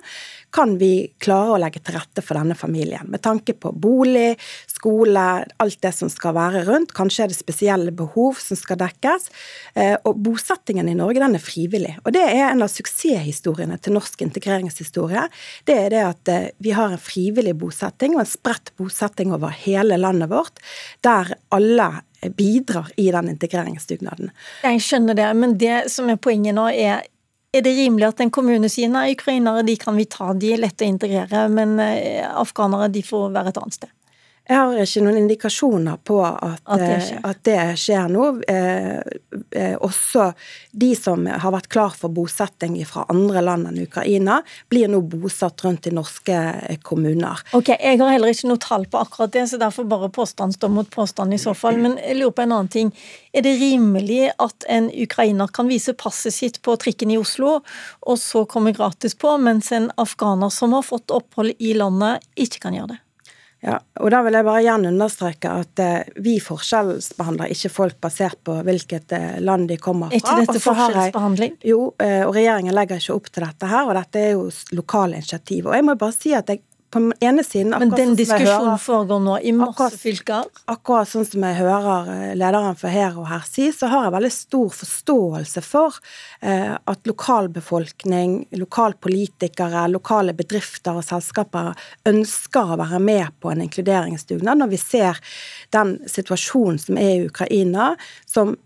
kan 0.51 0.75
vi 0.81 1.11
klare 1.23 1.55
å 1.55 1.59
legge 1.61 1.81
til 1.83 1.95
rette 1.95 2.23
for 2.25 2.37
denne 2.39 2.55
familien. 2.57 3.07
Med 3.11 3.23
tanke 3.23 3.55
på 3.55 3.71
bolig, 3.71 4.35
skole, 4.69 5.25
alt 5.63 5.79
det 5.83 5.93
som 5.95 6.11
skal 6.11 6.35
være 6.35 6.65
rundt. 6.67 6.93
Kanskje 6.97 7.25
er 7.25 7.31
det 7.31 7.39
spesielle 7.39 7.93
behov 7.95 8.39
som 8.43 8.59
skal 8.59 8.79
dekkes. 8.81 9.29
Eh, 9.73 9.95
og 10.07 10.19
bosettingen 10.25 10.89
i 10.91 10.97
Norge 10.97 11.23
den 11.23 11.37
er 11.39 11.43
frivillig. 11.43 11.95
Og 12.03 12.15
det 12.15 12.25
er 12.27 12.49
en 12.49 12.65
av 12.65 12.71
suksesshistoriene 12.73 13.79
til 13.81 13.95
norsk 13.95 14.25
integreringshistorie. 14.27 15.27
Det 15.67 15.77
er 15.85 15.95
det 15.95 16.05
at 16.05 16.33
eh, 16.33 16.49
vi 16.63 16.75
har 16.75 16.91
en 16.91 17.01
frivillig 17.01 17.55
bosetting 17.61 18.17
og 18.17 18.25
en 18.25 18.31
spredt 18.31 18.73
bosetting 18.79 19.33
over 19.35 19.55
hele 19.63 19.99
landet 19.99 20.31
vårt, 20.31 20.59
der 21.05 21.35
alle 21.55 21.91
bidrar 22.37 22.91
i 23.01 23.07
den 23.11 23.31
integreringsdugnaden. 23.31 24.29
Jeg 24.63 24.83
skjønner 24.85 25.17
det, 25.17 25.29
men 25.37 25.57
det 25.57 25.87
som 25.89 26.09
er 26.11 26.21
poenget 26.21 26.53
nå, 26.57 26.67
er 26.69 27.07
er 27.51 27.63
det 27.65 27.73
rimelig 27.75 28.07
at 28.07 28.21
en 28.23 28.31
kommune 28.31 28.69
sier 28.71 28.91
nei, 28.91 29.11
ukrainere 29.15 29.63
de 29.67 29.75
kan 29.79 29.97
vi 29.99 30.07
ta, 30.09 30.31
de 30.33 30.53
er 30.55 30.61
lette 30.63 30.85
å 30.85 30.91
integrere, 30.91 31.47
men 31.51 31.75
eh, 31.83 32.23
afghanere 32.23 32.91
de 32.93 33.03
får 33.03 33.33
være 33.35 33.51
et 33.51 33.59
annet 33.61 33.79
sted? 33.79 33.91
Jeg 34.49 34.57
har 34.57 34.79
ikke 34.81 35.01
noen 35.05 35.17
indikasjoner 35.19 35.99
på 36.03 36.15
at, 36.25 36.63
at, 36.65 36.81
det, 36.81 36.87
eh, 36.89 37.03
skjer. 37.05 37.19
at 37.29 37.41
det 37.45 37.57
skjer 37.79 38.07
nå. 38.11 38.23
Eh, 38.49 39.35
eh, 39.53 39.75
også 39.77 40.31
de 40.71 40.89
som 40.97 41.27
har 41.29 41.53
vært 41.53 41.69
klar 41.71 41.93
for 41.95 42.09
bosetting 42.11 42.79
fra 42.89 43.05
andre 43.13 43.43
land 43.45 43.69
enn 43.69 43.77
Ukraina, 43.83 44.39
blir 44.71 44.89
nå 44.89 45.03
bosatt 45.13 45.61
rundt 45.63 45.87
i 45.87 45.93
norske 45.93 46.33
eh, 46.33 46.79
kommuner. 46.81 47.43
Ok, 47.53 47.69
Jeg 47.77 47.99
har 48.01 48.11
heller 48.11 48.33
ikke 48.33 48.49
noe 48.49 48.63
tall 48.63 48.87
på 48.89 48.99
akkurat 48.99 49.31
det, 49.35 49.45
så 49.51 49.59
derfor 49.61 49.85
bare 49.91 50.09
påstand 50.09 50.57
står 50.57 50.73
mot 50.73 50.89
påstand 50.89 51.37
i 51.37 51.39
så 51.41 51.53
fall. 51.53 51.77
Men 51.77 51.99
jeg 52.01 52.17
lurer 52.17 52.33
på 52.35 52.45
en 52.47 52.55
annen 52.57 52.73
ting. 52.73 52.91
Er 53.37 53.45
det 53.45 53.53
rimelig 53.61 54.33
at 54.41 54.67
en 54.67 54.89
ukrainer 54.89 55.53
kan 55.53 55.69
vise 55.69 55.93
passet 55.93 56.33
sitt 56.33 56.59
på 56.65 56.75
trikken 56.81 57.13
i 57.13 57.21
Oslo, 57.21 57.59
og 58.01 58.19
så 58.19 58.43
komme 58.49 58.73
gratis 58.73 59.15
på, 59.15 59.37
mens 59.37 59.71
en 59.71 59.91
afghaner 60.01 60.49
som 60.49 60.73
har 60.73 60.83
fått 60.87 61.13
opphold 61.13 61.53
i 61.59 61.75
landet, 61.77 62.25
ikke 62.35 62.65
kan 62.65 62.75
gjøre 62.75 62.95
det? 62.95 63.01
Ja, 63.61 63.75
og 64.01 64.09
da 64.09 64.23
vil 64.25 64.33
jeg 64.33 64.45
bare 64.47 64.61
igjen 64.63 64.87
understreke 64.89 65.51
at 65.61 65.81
eh, 65.83 66.07
vi 66.25 66.39
forskjellsbehandler 66.41 67.51
ikke 67.53 67.69
folk 67.69 67.99
basert 68.01 68.39
på 68.47 68.55
hvilket 68.65 69.13
eh, 69.13 69.35
land 69.37 69.67
de 69.69 69.77
kommer 69.77 70.09
fra. 70.09 70.17
Ikke 70.17 70.37
dette 70.39 70.63
forskjellsbehandling? 70.63 71.59
jo, 71.69 71.91
eh, 72.01 72.23
og 72.25 72.33
regjeringen 72.39 72.73
legger 72.73 72.97
ikke 72.97 73.19
opp 73.19 73.29
til 73.29 73.45
dette 73.45 73.69
her, 73.69 73.85
og 73.85 73.93
dette 73.99 74.23
er 74.23 74.33
jo 74.33 74.47
lokale 74.73 75.21
initiativ. 75.21 75.69
Og 75.69 75.77
jeg 75.77 75.85
må 75.85 75.95
bare 76.01 76.17
si 76.17 76.33
at 76.33 76.49
jeg 76.49 76.63
på 76.91 76.99
den 76.99 77.13
ene 77.23 77.43
siden 77.43 77.71
Men 77.71 77.91
den 77.93 78.11
sånn 78.11 78.17
diskusjonen 78.19 78.79
foregår 78.81 79.21
nå 79.23 79.37
i 79.39 79.53
masse 79.55 79.71
akkurat, 79.71 79.99
fylker? 80.01 80.49
Akkurat 80.71 81.09
sånn 81.11 81.27
som 81.27 81.45
jeg 81.47 81.57
hører 81.61 82.09
eh, 82.13 82.33
lederen 82.39 82.79
for 82.79 82.91
her 82.91 83.15
og 83.19 83.29
her 83.29 83.45
si, 83.47 83.69
så 83.75 83.89
har 83.91 84.07
jeg 84.07 84.15
veldig 84.17 84.33
stor 84.35 84.73
forståelse 84.75 85.63
for 85.65 85.99
eh, 86.43 86.73
at 86.75 87.07
lokalbefolkning, 87.09 88.35
lokalpolitikere, 88.59 89.85
lokale 89.93 90.35
bedrifter 90.37 90.99
og 90.99 91.07
selskaper 91.07 91.71
ønsker 92.11 92.75
å 92.75 92.81
være 92.83 92.99
med 93.03 93.39
på 93.39 93.53
en 93.53 93.63
inkluderingsdugnad 93.67 94.59
når 94.59 94.73
vi 94.75 94.81
ser 94.81 95.21
den 95.71 95.95
situasjonen 96.11 96.81
som 96.81 96.99
er 96.99 97.15
i 97.15 97.31
Ukraina, 97.31 97.93
som 98.27 98.57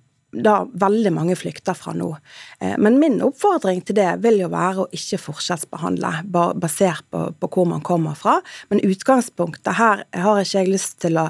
da 0.43 0.55
veldig 0.85 1.13
mange 1.15 1.37
flykter 1.39 1.77
fra 1.77 1.93
nå. 1.95 2.09
Eh, 2.59 2.75
men 2.81 2.99
min 3.01 3.21
oppfordring 3.25 3.83
til 3.85 3.97
det 3.99 4.09
vil 4.23 4.41
jo 4.43 4.49
være 4.53 4.85
å 4.85 4.89
ikke 4.95 5.21
forskjellsbehandle 5.27 6.11
basert 6.61 7.05
på, 7.11 7.27
på 7.39 7.51
hvor 7.51 7.69
man 7.69 7.85
kommer 7.85 8.17
fra. 8.19 8.39
Men 8.71 8.83
utgangspunktet 8.85 9.79
her 9.79 10.03
har 10.11 10.41
ikke 10.41 10.65
jeg 10.65 10.73
lyst 10.73 10.99
til 11.05 11.21
å 11.21 11.29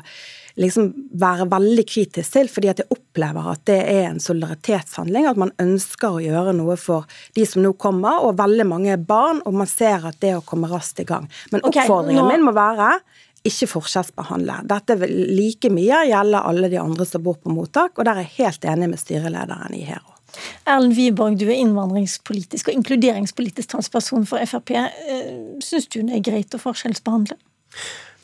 liksom 0.55 0.91
være 1.19 1.49
veldig 1.51 1.83
kritisk 1.87 2.35
til, 2.37 2.49
fordi 2.51 2.69
at 2.71 2.81
jeg 2.81 2.95
opplever 2.95 3.49
at 3.51 3.63
det 3.67 3.79
er 3.91 4.05
en 4.09 4.21
solidaritetshandling. 4.23 5.27
At 5.27 5.39
man 5.39 5.51
ønsker 5.61 6.15
å 6.15 6.23
gjøre 6.23 6.55
noe 6.55 6.77
for 6.79 7.09
de 7.35 7.45
som 7.49 7.63
nå 7.65 7.73
kommer, 7.81 8.23
og 8.23 8.39
veldig 8.39 8.67
mange 8.69 8.97
barn. 8.97 9.43
Og 9.45 9.57
man 9.59 9.69
ser 9.69 10.07
at 10.07 10.21
det 10.23 10.35
å 10.37 10.45
komme 10.45 10.71
raskt 10.71 11.03
i 11.03 11.07
gang. 11.07 11.27
Men 11.51 11.65
oppfordringen 11.65 12.23
okay, 12.23 12.31
nå... 12.31 12.31
min 12.31 12.47
må 12.47 12.55
være 12.55 12.95
ikke 13.45 13.69
forskjellsbehandle. 13.71 14.61
Dette 14.69 14.97
vil 15.01 15.13
like 15.37 15.71
mye 15.73 16.03
gjelde 16.09 16.41
alle 16.49 16.71
de 16.71 16.81
andre 16.81 17.07
som 17.07 17.23
bor 17.25 17.37
på 17.41 17.53
mottak, 17.53 17.97
og 17.97 18.07
der 18.07 18.19
er 18.19 18.27
jeg 18.27 18.45
helt 18.45 18.67
enig 18.73 18.91
med 18.91 19.01
styrelederen 19.01 19.77
i 19.77 19.85
Hero. 19.87 20.15
Erlend 20.67 20.97
Wiborg, 20.97 21.37
du 21.39 21.45
er 21.47 21.61
innvandringspolitisk 21.61 22.69
og 22.69 22.79
inkluderingspolitisk 22.81 23.71
talsperson 23.71 24.25
for 24.27 24.43
Frp. 24.49 24.73
Eh, 24.75 25.29
Syns 25.63 25.87
du 25.87 26.01
det 26.01 26.17
er 26.17 26.25
greit 26.25 26.57
å 26.57 26.61
forskjellsbehandle? 26.61 27.37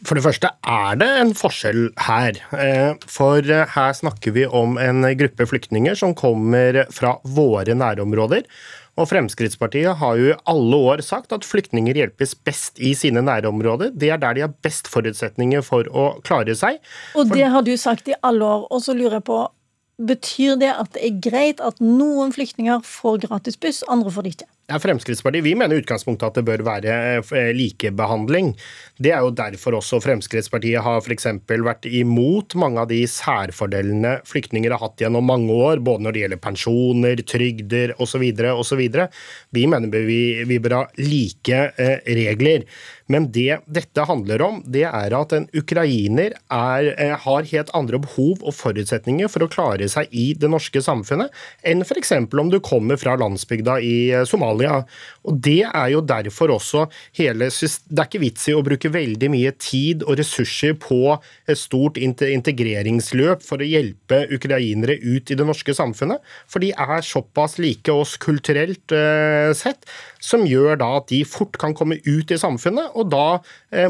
For 0.01 0.17
det 0.17 0.23
første 0.25 0.49
er 0.65 0.97
det 0.97 1.07
en 1.21 1.31
forskjell 1.37 1.83
her. 2.07 2.39
Eh, 2.57 2.93
for 3.09 3.45
eh, 3.45 3.69
her 3.75 3.93
snakker 3.93 4.33
vi 4.33 4.47
om 4.47 4.79
en 4.81 5.05
gruppe 5.17 5.45
flyktninger 5.45 5.97
som 5.99 6.15
kommer 6.17 6.81
fra 6.93 7.19
våre 7.21 7.75
nærområder. 7.77 8.47
Og 8.99 9.07
Fremskrittspartiet 9.07 9.95
har 10.01 10.19
jo 10.19 10.33
i 10.33 10.37
alle 10.51 10.79
år 10.91 11.03
sagt 11.05 11.31
at 11.35 11.47
flyktninger 11.47 11.95
hjelpes 11.95 12.35
best 12.35 12.79
i 12.83 12.91
sine 12.97 13.23
nærområder. 13.23 13.93
Det 13.95 14.11
er 14.11 14.19
der 14.21 14.35
de 14.35 14.43
har 14.45 14.53
best 14.65 14.89
forutsetninger 14.91 15.63
for 15.65 15.87
å 15.95 16.11
klare 16.27 16.55
seg. 16.59 16.81
Og 17.15 17.31
det 17.31 17.47
har 17.53 17.63
du 17.65 17.71
sagt 17.79 18.11
i 18.11 18.17
alle 18.21 18.45
år. 18.45 18.67
Og 18.67 18.83
så 18.83 18.95
lurer 18.97 19.21
jeg 19.21 19.27
på, 19.31 19.39
betyr 20.01 20.57
det 20.59 20.73
at 20.73 20.91
det 20.95 21.05
er 21.07 21.21
greit 21.23 21.63
at 21.63 21.79
noen 21.83 22.33
flyktninger 22.35 22.83
får 22.87 23.23
gratis 23.27 23.59
buss, 23.61 23.83
andre 23.91 24.11
får 24.11 24.27
det 24.27 24.35
ikke? 24.35 24.49
Ja, 24.71 24.79
Fremskrittspartiet 24.79 25.43
vi 25.43 25.51
mener 25.55 25.75
i 25.75 25.81
utgangspunktet 25.81 26.29
at 26.29 26.37
det 26.37 26.45
bør 26.47 26.61
være 26.63 26.93
eh, 27.19 27.49
likebehandling. 27.51 28.53
Det 29.03 29.11
er 29.11 29.25
jo 29.25 29.33
derfor 29.35 29.75
også 29.81 29.99
Fremskrittspartiet 29.99 30.79
har 30.85 31.01
f.eks. 31.01 31.27
vært 31.49 31.89
imot 31.89 32.55
mange 32.55 32.79
av 32.79 32.87
de 32.87 33.01
særfordelene 33.03 34.13
flyktninger 34.29 34.71
har 34.71 34.79
hatt 34.79 35.03
gjennom 35.03 35.27
mange 35.27 35.51
år, 35.51 35.83
både 35.83 36.05
når 36.05 36.15
det 36.15 36.23
gjelder 36.23 36.43
pensjoner, 36.45 37.23
trygder 37.33 37.95
osv. 37.99 38.23
osv. 38.53 38.85
Vi 39.59 39.67
mener 39.67 40.07
vi, 40.07 40.21
vi 40.47 40.61
bør 40.63 40.77
ha 40.77 40.83
like 41.03 41.65
eh, 41.75 41.99
regler. 42.21 42.63
Men 43.11 43.27
det 43.35 43.59
dette 43.67 44.05
handler 44.07 44.41
om, 44.45 44.61
det 44.71 44.85
er 44.87 45.13
at 45.17 45.33
en 45.35 45.47
ukrainer 45.57 46.35
er, 46.53 46.91
eh, 46.95 47.15
har 47.25 47.49
helt 47.49 47.71
andre 47.75 47.99
behov 47.99 48.39
og 48.39 48.55
forutsetninger 48.55 49.27
for 49.31 49.43
å 49.43 49.49
klare 49.51 49.89
seg 49.91 50.11
i 50.15 50.31
det 50.37 50.49
norske 50.51 50.79
samfunnet 50.83 51.33
enn 51.67 51.83
f.eks. 51.83 52.13
om 52.15 52.51
du 52.51 52.59
kommer 52.63 52.99
fra 53.01 53.17
landsbygda 53.19 53.79
i 53.83 53.95
eh, 54.15 54.23
Somalia. 54.61 54.85
Og 55.25 55.37
Det 55.41 55.63
er 55.65 55.87
jo 55.93 56.01
derfor 56.01 56.55
også 56.55 56.87
hele 57.17 57.49
Det 57.49 57.99
er 57.99 58.07
ikke 58.07 58.21
vits 58.21 58.47
i 58.49 58.55
å 58.55 58.63
bruke 58.63 58.89
veldig 58.89 59.29
mye 59.29 59.51
tid 59.57 60.03
og 60.03 60.17
ressurser 60.17 60.73
på 60.73 61.17
et 61.47 61.57
stort 61.57 61.97
integreringsløp 61.97 63.43
for 63.43 63.61
å 63.61 63.67
hjelpe 63.67 64.27
ukrainere 64.31 64.97
ut 65.01 65.29
i 65.31 65.35
det 65.35 65.45
norske 65.45 65.73
samfunnet, 65.73 66.21
for 66.47 66.59
de 66.59 66.71
er 66.71 67.01
såpass 67.01 67.57
like 67.59 67.91
oss 67.91 68.17
kulturelt 68.17 68.91
eh, 68.91 69.53
sett, 69.53 69.85
som 70.19 70.45
gjør 70.45 70.77
da 70.81 70.97
at 70.99 71.09
de 71.09 71.23
fort 71.25 71.57
kan 71.57 71.73
komme 71.73 71.99
ut 72.05 72.31
i 72.31 72.39
samfunnet 72.39 72.93
og 72.95 73.11
da 73.11 73.41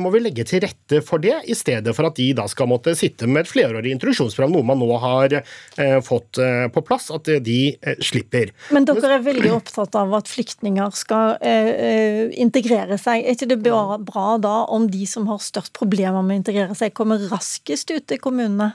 må 0.02 0.12
vi 0.14 0.22
legge 0.22 0.46
til 0.46 0.62
rette 0.64 1.02
for 1.06 1.22
det, 1.24 1.34
i 1.50 1.56
stedet 1.58 1.94
for 1.98 2.10
at 2.10 2.18
de 2.20 2.28
da 2.38 2.46
skal 2.52 2.70
måtte 2.70 2.94
sitte 2.98 3.28
med 3.30 3.46
et 3.46 3.52
flerårig 3.52 3.94
introduksjonsprogram, 3.96 4.54
noe 4.54 4.68
man 4.68 4.80
nå 4.82 5.00
har 5.02 5.36
eh, 5.40 5.98
fått 6.06 6.38
eh, 6.42 6.68
på 6.74 6.84
plass, 6.86 7.10
at 7.14 7.30
de 7.46 7.60
slipper. 8.04 8.52
Men 8.76 8.86
dere 8.88 9.16
er 9.18 9.26
veldig 9.26 9.54
opptatt 9.56 9.98
av 9.98 10.14
at 10.18 10.30
flyktninger 10.32 10.94
skal 10.98 11.38
integrere 11.42 12.98
seg. 13.02 13.24
Er 13.24 13.36
ikke 13.36 13.50
det 13.52 13.60
bra 13.64 14.38
da 14.42 14.56
om 14.72 14.88
de 14.92 15.06
som 15.10 15.28
har 15.32 15.42
størst 15.44 15.74
problemer 15.78 16.22
med 16.22 16.38
å 16.38 16.42
integrere 16.42 16.78
seg, 16.78 16.94
kommer 16.98 17.22
raskest 17.32 17.92
ut 17.94 18.08
til 18.10 18.22
kommunene? 18.22 18.74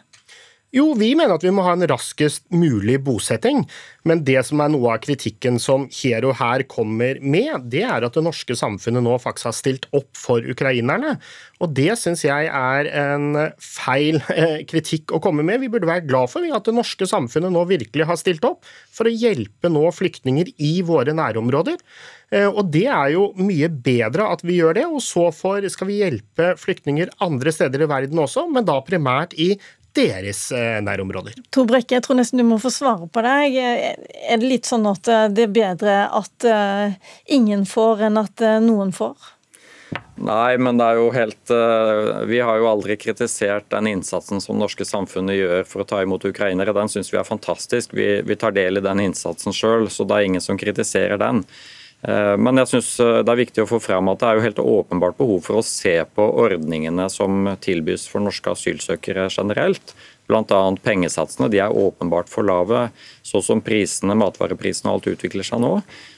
Jo, 0.77 0.91
vi 0.99 1.15
mener 1.17 1.39
at 1.39 1.45
vi 1.45 1.53
må 1.55 1.65
ha 1.65 1.73
en 1.73 1.87
raskest 1.89 2.43
mulig 2.53 2.99
bosetting. 3.07 3.63
Men 4.07 4.21
det 4.27 4.43
som 4.45 4.61
er 4.61 4.69
noe 4.75 4.93
av 4.93 5.01
kritikken 5.07 5.57
som 5.63 5.87
Hero 5.89 6.35
her 6.37 6.67
kommer 6.69 7.17
med, 7.25 7.71
det 7.73 7.83
er 7.89 8.05
at 8.05 8.17
det 8.19 8.25
norske 8.27 8.55
samfunnet 8.59 9.05
nå 9.07 9.15
faktisk 9.23 9.49
har 9.49 9.57
stilt 9.57 9.87
opp 9.97 10.11
for 10.21 10.45
ukrainerne. 10.45 11.15
Og 11.65 11.73
det 11.77 11.97
syns 11.97 12.27
jeg 12.27 12.51
er 12.53 12.91
en 12.93 13.41
feil 13.63 14.21
eh, 14.35 14.61
kritikk 14.69 15.15
å 15.17 15.23
komme 15.25 15.47
med. 15.47 15.63
Vi 15.65 15.71
burde 15.73 15.89
være 15.89 16.05
glad 16.11 16.35
for 16.35 16.45
at 16.45 16.69
det 16.69 16.77
norske 16.77 17.09
samfunnet 17.09 17.55
nå 17.55 17.65
virkelig 17.71 18.11
har 18.11 18.21
stilt 18.21 18.45
opp 18.45 18.69
for 18.93 19.09
å 19.09 19.15
hjelpe 19.15 19.73
nå 19.73 19.87
flyktninger 19.97 20.53
i 20.61 20.75
våre 20.85 21.17
nærområder. 21.17 21.81
Eh, 22.35 22.51
og 22.51 22.69
det 22.75 22.85
er 22.91 23.15
jo 23.15 23.31
mye 23.41 23.73
bedre 23.73 24.29
at 24.35 24.45
vi 24.45 24.61
gjør 24.61 24.77
det, 24.77 24.85
og 24.91 25.01
så 25.05 25.31
skal 25.33 25.89
vi 25.89 26.03
hjelpe 26.03 26.53
flyktninger 26.61 27.17
andre 27.25 27.55
steder 27.55 27.87
i 27.87 27.91
verden 27.91 28.21
også, 28.21 28.45
men 28.53 28.69
da 28.69 28.77
primært 28.85 29.33
i 29.41 29.55
deres 29.97 30.41
eh, 30.55 30.79
nærområder. 30.85 31.37
Tor 31.55 31.69
Brekke, 31.69 31.97
jeg 31.97 32.05
tror 32.07 32.19
nesten 32.21 32.43
du 32.43 32.47
må 32.49 32.59
få 32.63 32.73
svare 32.73 33.09
på 33.11 33.25
deg. 33.25 33.57
Er 33.57 34.41
det 34.41 34.51
litt 34.51 34.69
sånn 34.69 34.87
at 34.91 35.09
eh, 35.11 35.29
det 35.33 35.47
er 35.49 35.57
bedre 35.57 35.97
at 36.15 36.47
eh, 36.49 36.99
ingen 37.37 37.67
får, 37.69 38.07
enn 38.09 38.21
at 38.21 38.45
noen 38.65 38.93
får? 38.97 39.33
Nei, 40.17 40.57
men 40.59 40.81
det 40.81 40.85
er 40.85 40.99
jo 40.99 41.11
helt 41.15 41.51
Vi 42.27 42.39
har 42.43 42.57
jo 42.59 42.67
aldri 42.67 42.97
kritisert 42.99 43.69
den 43.71 43.87
innsatsen 43.91 44.41
som 44.43 44.59
norske 44.59 44.85
samfunnet 44.89 45.37
gjør 45.37 45.69
for 45.69 45.85
å 45.85 45.87
ta 45.89 46.01
imot 46.03 46.25
ukrainere. 46.27 46.75
Den 46.75 46.91
syns 46.91 47.13
vi 47.13 47.21
er 47.21 47.29
fantastisk. 47.29 47.95
Vi, 47.95 48.09
vi 48.27 48.39
tar 48.41 48.57
del 48.57 48.81
i 48.81 48.85
den 48.85 49.05
innsatsen 49.05 49.55
sjøl, 49.55 49.87
så 49.93 50.09
det 50.09 50.17
er 50.17 50.31
ingen 50.31 50.45
som 50.45 50.59
kritiserer 50.59 51.21
den. 51.21 51.45
Eh, 52.07 52.37
men 52.39 52.61
jeg 52.63 52.71
synes 52.71 52.91
eh, 53.03 53.21
det 53.27 53.33
er 53.33 53.41
viktig 53.41 53.65
å 53.65 53.71
få 53.71 53.81
frem 53.83 54.07
at 54.13 54.21
det 54.21 54.29
er 54.29 54.39
jo 54.39 54.45
helt 54.45 54.61
åpenbart 54.63 55.17
behov 55.19 55.41
for 55.49 55.59
å 55.59 55.67
se 55.67 55.97
på 56.15 56.27
ordningene 56.45 57.09
som 57.11 57.49
tilbys 57.63 58.07
for 58.11 58.23
norske 58.23 58.53
asylsøkere 58.53 59.27
generelt. 59.33 59.97
Bl.a. 60.27 60.61
pengesatsene 60.83 61.51
de 61.51 61.61
er 61.63 61.75
åpenbart 61.75 62.31
for 62.31 62.47
lave, 62.47 62.89
så 63.27 63.43
som 63.43 63.63
prisene, 63.63 64.15
matvareprisene 64.19 64.91
og 64.91 64.99
alt 64.99 65.11
utvikler 65.15 65.47
seg 65.47 65.63
nå. 65.63 65.73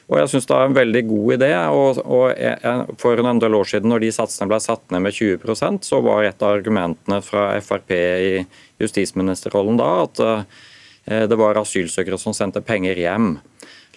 Og 0.09 0.17
jeg 0.17 0.31
synes 0.33 0.49
det 0.49 0.57
er 0.57 0.69
en 0.69 0.77
veldig 0.79 1.03
god 1.11 1.35
idé. 1.37 1.51
og, 1.69 2.01
og 2.05 2.97
For 3.01 3.21
en 3.21 3.43
del 3.43 3.57
år 3.59 3.69
siden 3.69 3.93
når 3.93 4.07
de 4.07 4.15
satsene 4.17 4.49
ble 4.49 4.61
satt 4.65 4.87
ned 4.93 5.05
med 5.05 5.17
20% 5.17 5.85
så 5.85 6.01
var 6.05 6.25
et 6.25 6.41
av 6.41 6.57
argumentene 6.57 7.21
fra 7.25 7.51
Frp 7.61 7.93
i 7.93 8.33
justisministerrollen 8.81 9.77
da 9.81 9.91
at 10.07 10.25
eh, 10.25 11.25
det 11.29 11.37
var 11.41 11.61
asylsøkere 11.61 12.17
som 12.21 12.37
sendte 12.37 12.65
penger 12.65 12.97
hjem. 12.97 13.35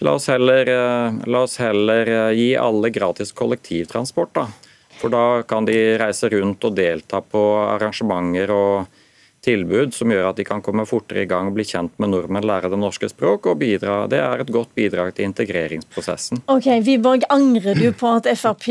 La 0.00 0.14
oss 0.16 0.28
heller, 0.28 0.68
eh, 0.68 1.12
la 1.26 1.42
oss 1.42 1.58
heller 1.58 2.08
eh, 2.08 2.32
gi 2.34 2.56
alle 2.56 2.90
gratis 2.90 3.32
kollektivtransport. 3.32 4.34
da. 4.34 4.46
For 5.00 5.10
da 5.10 5.42
kan 5.42 5.64
de 5.64 5.96
reise 5.98 6.28
rundt 6.30 6.64
og 6.64 6.76
delta 6.76 7.20
på 7.20 7.42
arrangementer 7.66 8.50
og 8.54 8.86
tilbud 9.42 9.94
som 9.94 10.12
gjør 10.12 10.28
at 10.30 10.38
de 10.38 10.46
kan 10.46 10.62
komme 10.62 10.84
fortere 10.86 11.24
i 11.24 11.28
gang, 11.28 11.50
bli 11.54 11.64
kjent 11.66 11.96
med 12.02 12.12
nordmenn, 12.12 12.46
lære 12.46 12.70
det 12.72 12.78
norske 12.78 13.08
språk 13.10 13.48
og 13.50 13.58
bidra. 13.62 14.04
Det 14.10 14.20
er 14.22 14.44
et 14.44 14.52
godt 14.54 14.70
bidrag 14.78 15.14
til 15.16 15.26
integreringsprosessen. 15.28 16.44
Ok, 16.52 16.68
Wiborg, 16.86 17.26
Angrer 17.32 17.78
du 17.78 17.88
på 17.96 18.12
at 18.20 18.28
Frp 18.38 18.68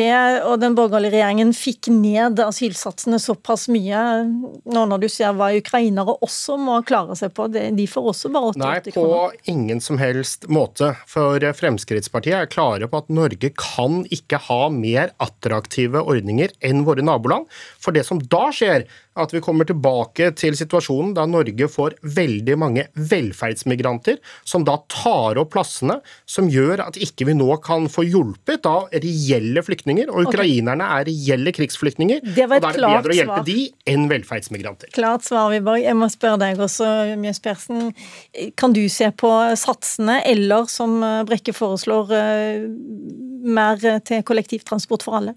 og 0.47 0.55
den 0.61 0.77
borgerlige 0.77 1.17
regjeringen 1.17 1.51
fikk 1.55 1.91
ned 1.91 2.39
asylsatsene 2.43 3.19
såpass 3.21 3.67
mye, 3.71 4.03
nå 4.71 4.85
når 4.87 5.03
du 5.03 5.07
ser 5.11 5.35
hva 5.35 5.51
ukrainere 5.57 6.15
også 6.23 6.57
må 6.61 6.79
klare 6.87 7.17
seg 7.19 7.35
på? 7.35 7.49
De 7.51 7.87
får 7.89 8.09
også 8.13 8.31
bare 8.31 8.53
88 8.55 8.95
kroner. 8.95 9.11
Nei, 9.11 9.41
på 9.41 9.51
ingen 9.51 9.83
som 9.83 9.99
helst 10.01 10.47
måte. 10.51 10.93
For 11.09 11.43
Fremskrittspartiet 11.57 12.37
er 12.37 12.51
klare 12.51 12.87
på 12.87 13.03
at 13.03 13.11
Norge 13.11 13.51
kan 13.59 14.01
ikke 14.13 14.39
ha 14.47 14.63
mer 14.73 15.11
attraktive 15.21 16.01
ordninger 16.01 16.55
enn 16.63 16.85
våre 16.87 17.03
naboland. 17.05 17.49
For 17.81 17.95
det 17.95 18.05
som 18.07 18.21
da 18.31 18.47
skjer, 18.55 18.87
at 19.19 19.33
vi 19.35 19.41
kommer 19.43 19.67
tilbake 19.67 20.29
til 20.39 20.55
situasjonen 20.55 21.11
da 21.17 21.25
Norge 21.27 21.67
får 21.71 21.97
veldig 22.15 22.55
mange 22.59 22.85
velferdsmigranter, 22.95 24.21
som 24.47 24.63
da 24.67 24.77
tar 24.91 25.39
opp 25.41 25.51
plassene, 25.55 25.97
som 26.29 26.47
gjør 26.51 26.85
at 26.85 26.99
ikke 27.01 27.27
vi 27.27 27.35
nå 27.35 27.49
kan 27.65 27.89
få 27.91 28.05
hjulpet 28.07 28.63
da 28.63 28.77
reelle 28.93 29.63
flyktninger. 29.65 30.11
Og 30.11 30.31
ukrainerne 30.31 30.87
er 30.99 31.09
reelle 31.09 31.53
krigsflyktninger. 31.55 32.23
Det 32.23 32.47
var 32.47 32.61
et 32.61 32.69
og 32.69 32.71
da 32.71 32.71
er 32.71 32.79
det 32.79 32.87
bedre 33.01 33.15
å 33.15 33.19
hjelpe 33.19 33.37
svar. 33.41 33.47
de 33.51 33.93
enn 33.93 34.07
velferdsmigranter. 34.11 34.93
Klart 34.95 35.27
svar, 35.27 35.51
Wiborg. 35.51 35.83
Jeg 35.83 35.99
må 35.99 36.09
spørre 36.13 36.39
deg 36.45 36.63
også, 36.63 36.89
Mjøs 37.19 37.43
Persen. 37.43 37.91
Kan 38.59 38.75
du 38.77 38.83
se 38.91 39.11
på 39.11 39.31
satsene, 39.59 40.21
eller 40.31 40.71
som 40.71 40.99
Brekke 41.27 41.53
foreslår, 41.55 42.11
eh, 42.15 42.67
mer 43.43 43.79
til 44.05 44.23
kollektivtransport 44.23 45.03
for 45.03 45.19
alle? 45.19 45.35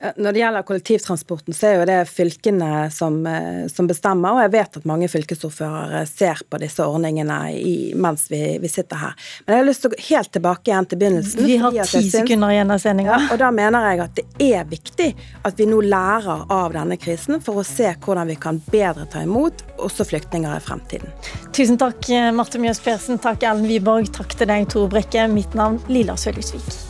Når 0.00 0.32
det 0.32 0.40
gjelder 0.40 0.62
kollektivtransporten, 0.64 1.54
så 1.54 1.66
er 1.68 1.74
jo 1.76 1.86
det 1.88 1.98
fylkene 2.08 2.86
som, 2.90 3.18
eh, 3.26 3.66
som 3.68 3.88
bestemmer. 3.88 4.32
Og 4.32 4.40
jeg 4.46 4.52
vet 4.54 4.78
at 4.80 4.86
mange 4.88 5.08
fylkesordførere 5.12 6.06
ser 6.08 6.40
på 6.48 6.60
disse 6.62 6.80
ordningene 6.80 7.36
i, 7.52 7.92
mens 7.94 8.24
vi, 8.32 8.56
vi, 8.62 8.70
sitter 8.72 8.96
her. 8.96 9.12
Men 9.44 9.54
jeg 9.54 9.62
har 9.62 9.68
lyst 9.68 9.84
til 9.84 9.90
å 9.90 9.94
gå 9.94 10.00
helt 10.08 10.32
tilbake 10.32 10.72
igjen 10.72 10.88
til 10.88 11.02
begynnelsen. 11.02 11.44
Vi 11.44 11.60
har 11.60 11.76
ti 11.84 12.02
sekunder 12.08 12.54
igjen 12.56 12.72
av 12.72 12.80
sendinga. 12.80 13.12
Ja, 13.12 13.28
og 13.34 13.42
da 13.44 13.52
mener 13.52 13.90
jeg 13.90 14.04
at 14.06 14.16
det 14.16 14.26
er 14.48 14.64
viktig 14.72 15.10
at 15.44 15.60
vi 15.60 15.68
nå 15.68 15.82
lærer 15.84 16.46
av 16.48 16.72
denne 16.72 16.96
krisen 17.00 17.44
for 17.44 17.60
å 17.60 17.66
se 17.66 17.92
hvordan 18.00 18.32
vi 18.32 18.40
kan 18.40 18.62
bedre 18.72 19.04
ta 19.12 19.20
imot 19.26 19.66
også 19.76 20.08
flyktninger 20.08 20.56
i 20.56 20.62
fremtiden. 20.64 21.12
Tusen 21.52 21.76
takk, 21.80 22.08
Marte 22.32 22.62
Mjøs 22.62 22.80
Persen. 22.80 23.20
Takk, 23.20 23.44
Ellen 23.44 23.68
Wiborg. 23.68 24.08
Takk 24.16 24.32
til 24.32 24.48
deg, 24.48 24.70
Tor 24.72 24.88
Brekke. 24.88 25.28
Mitt 25.28 25.52
navn 25.58 25.76
Lilla 25.92 26.16
Sølhusvik. 26.16 26.89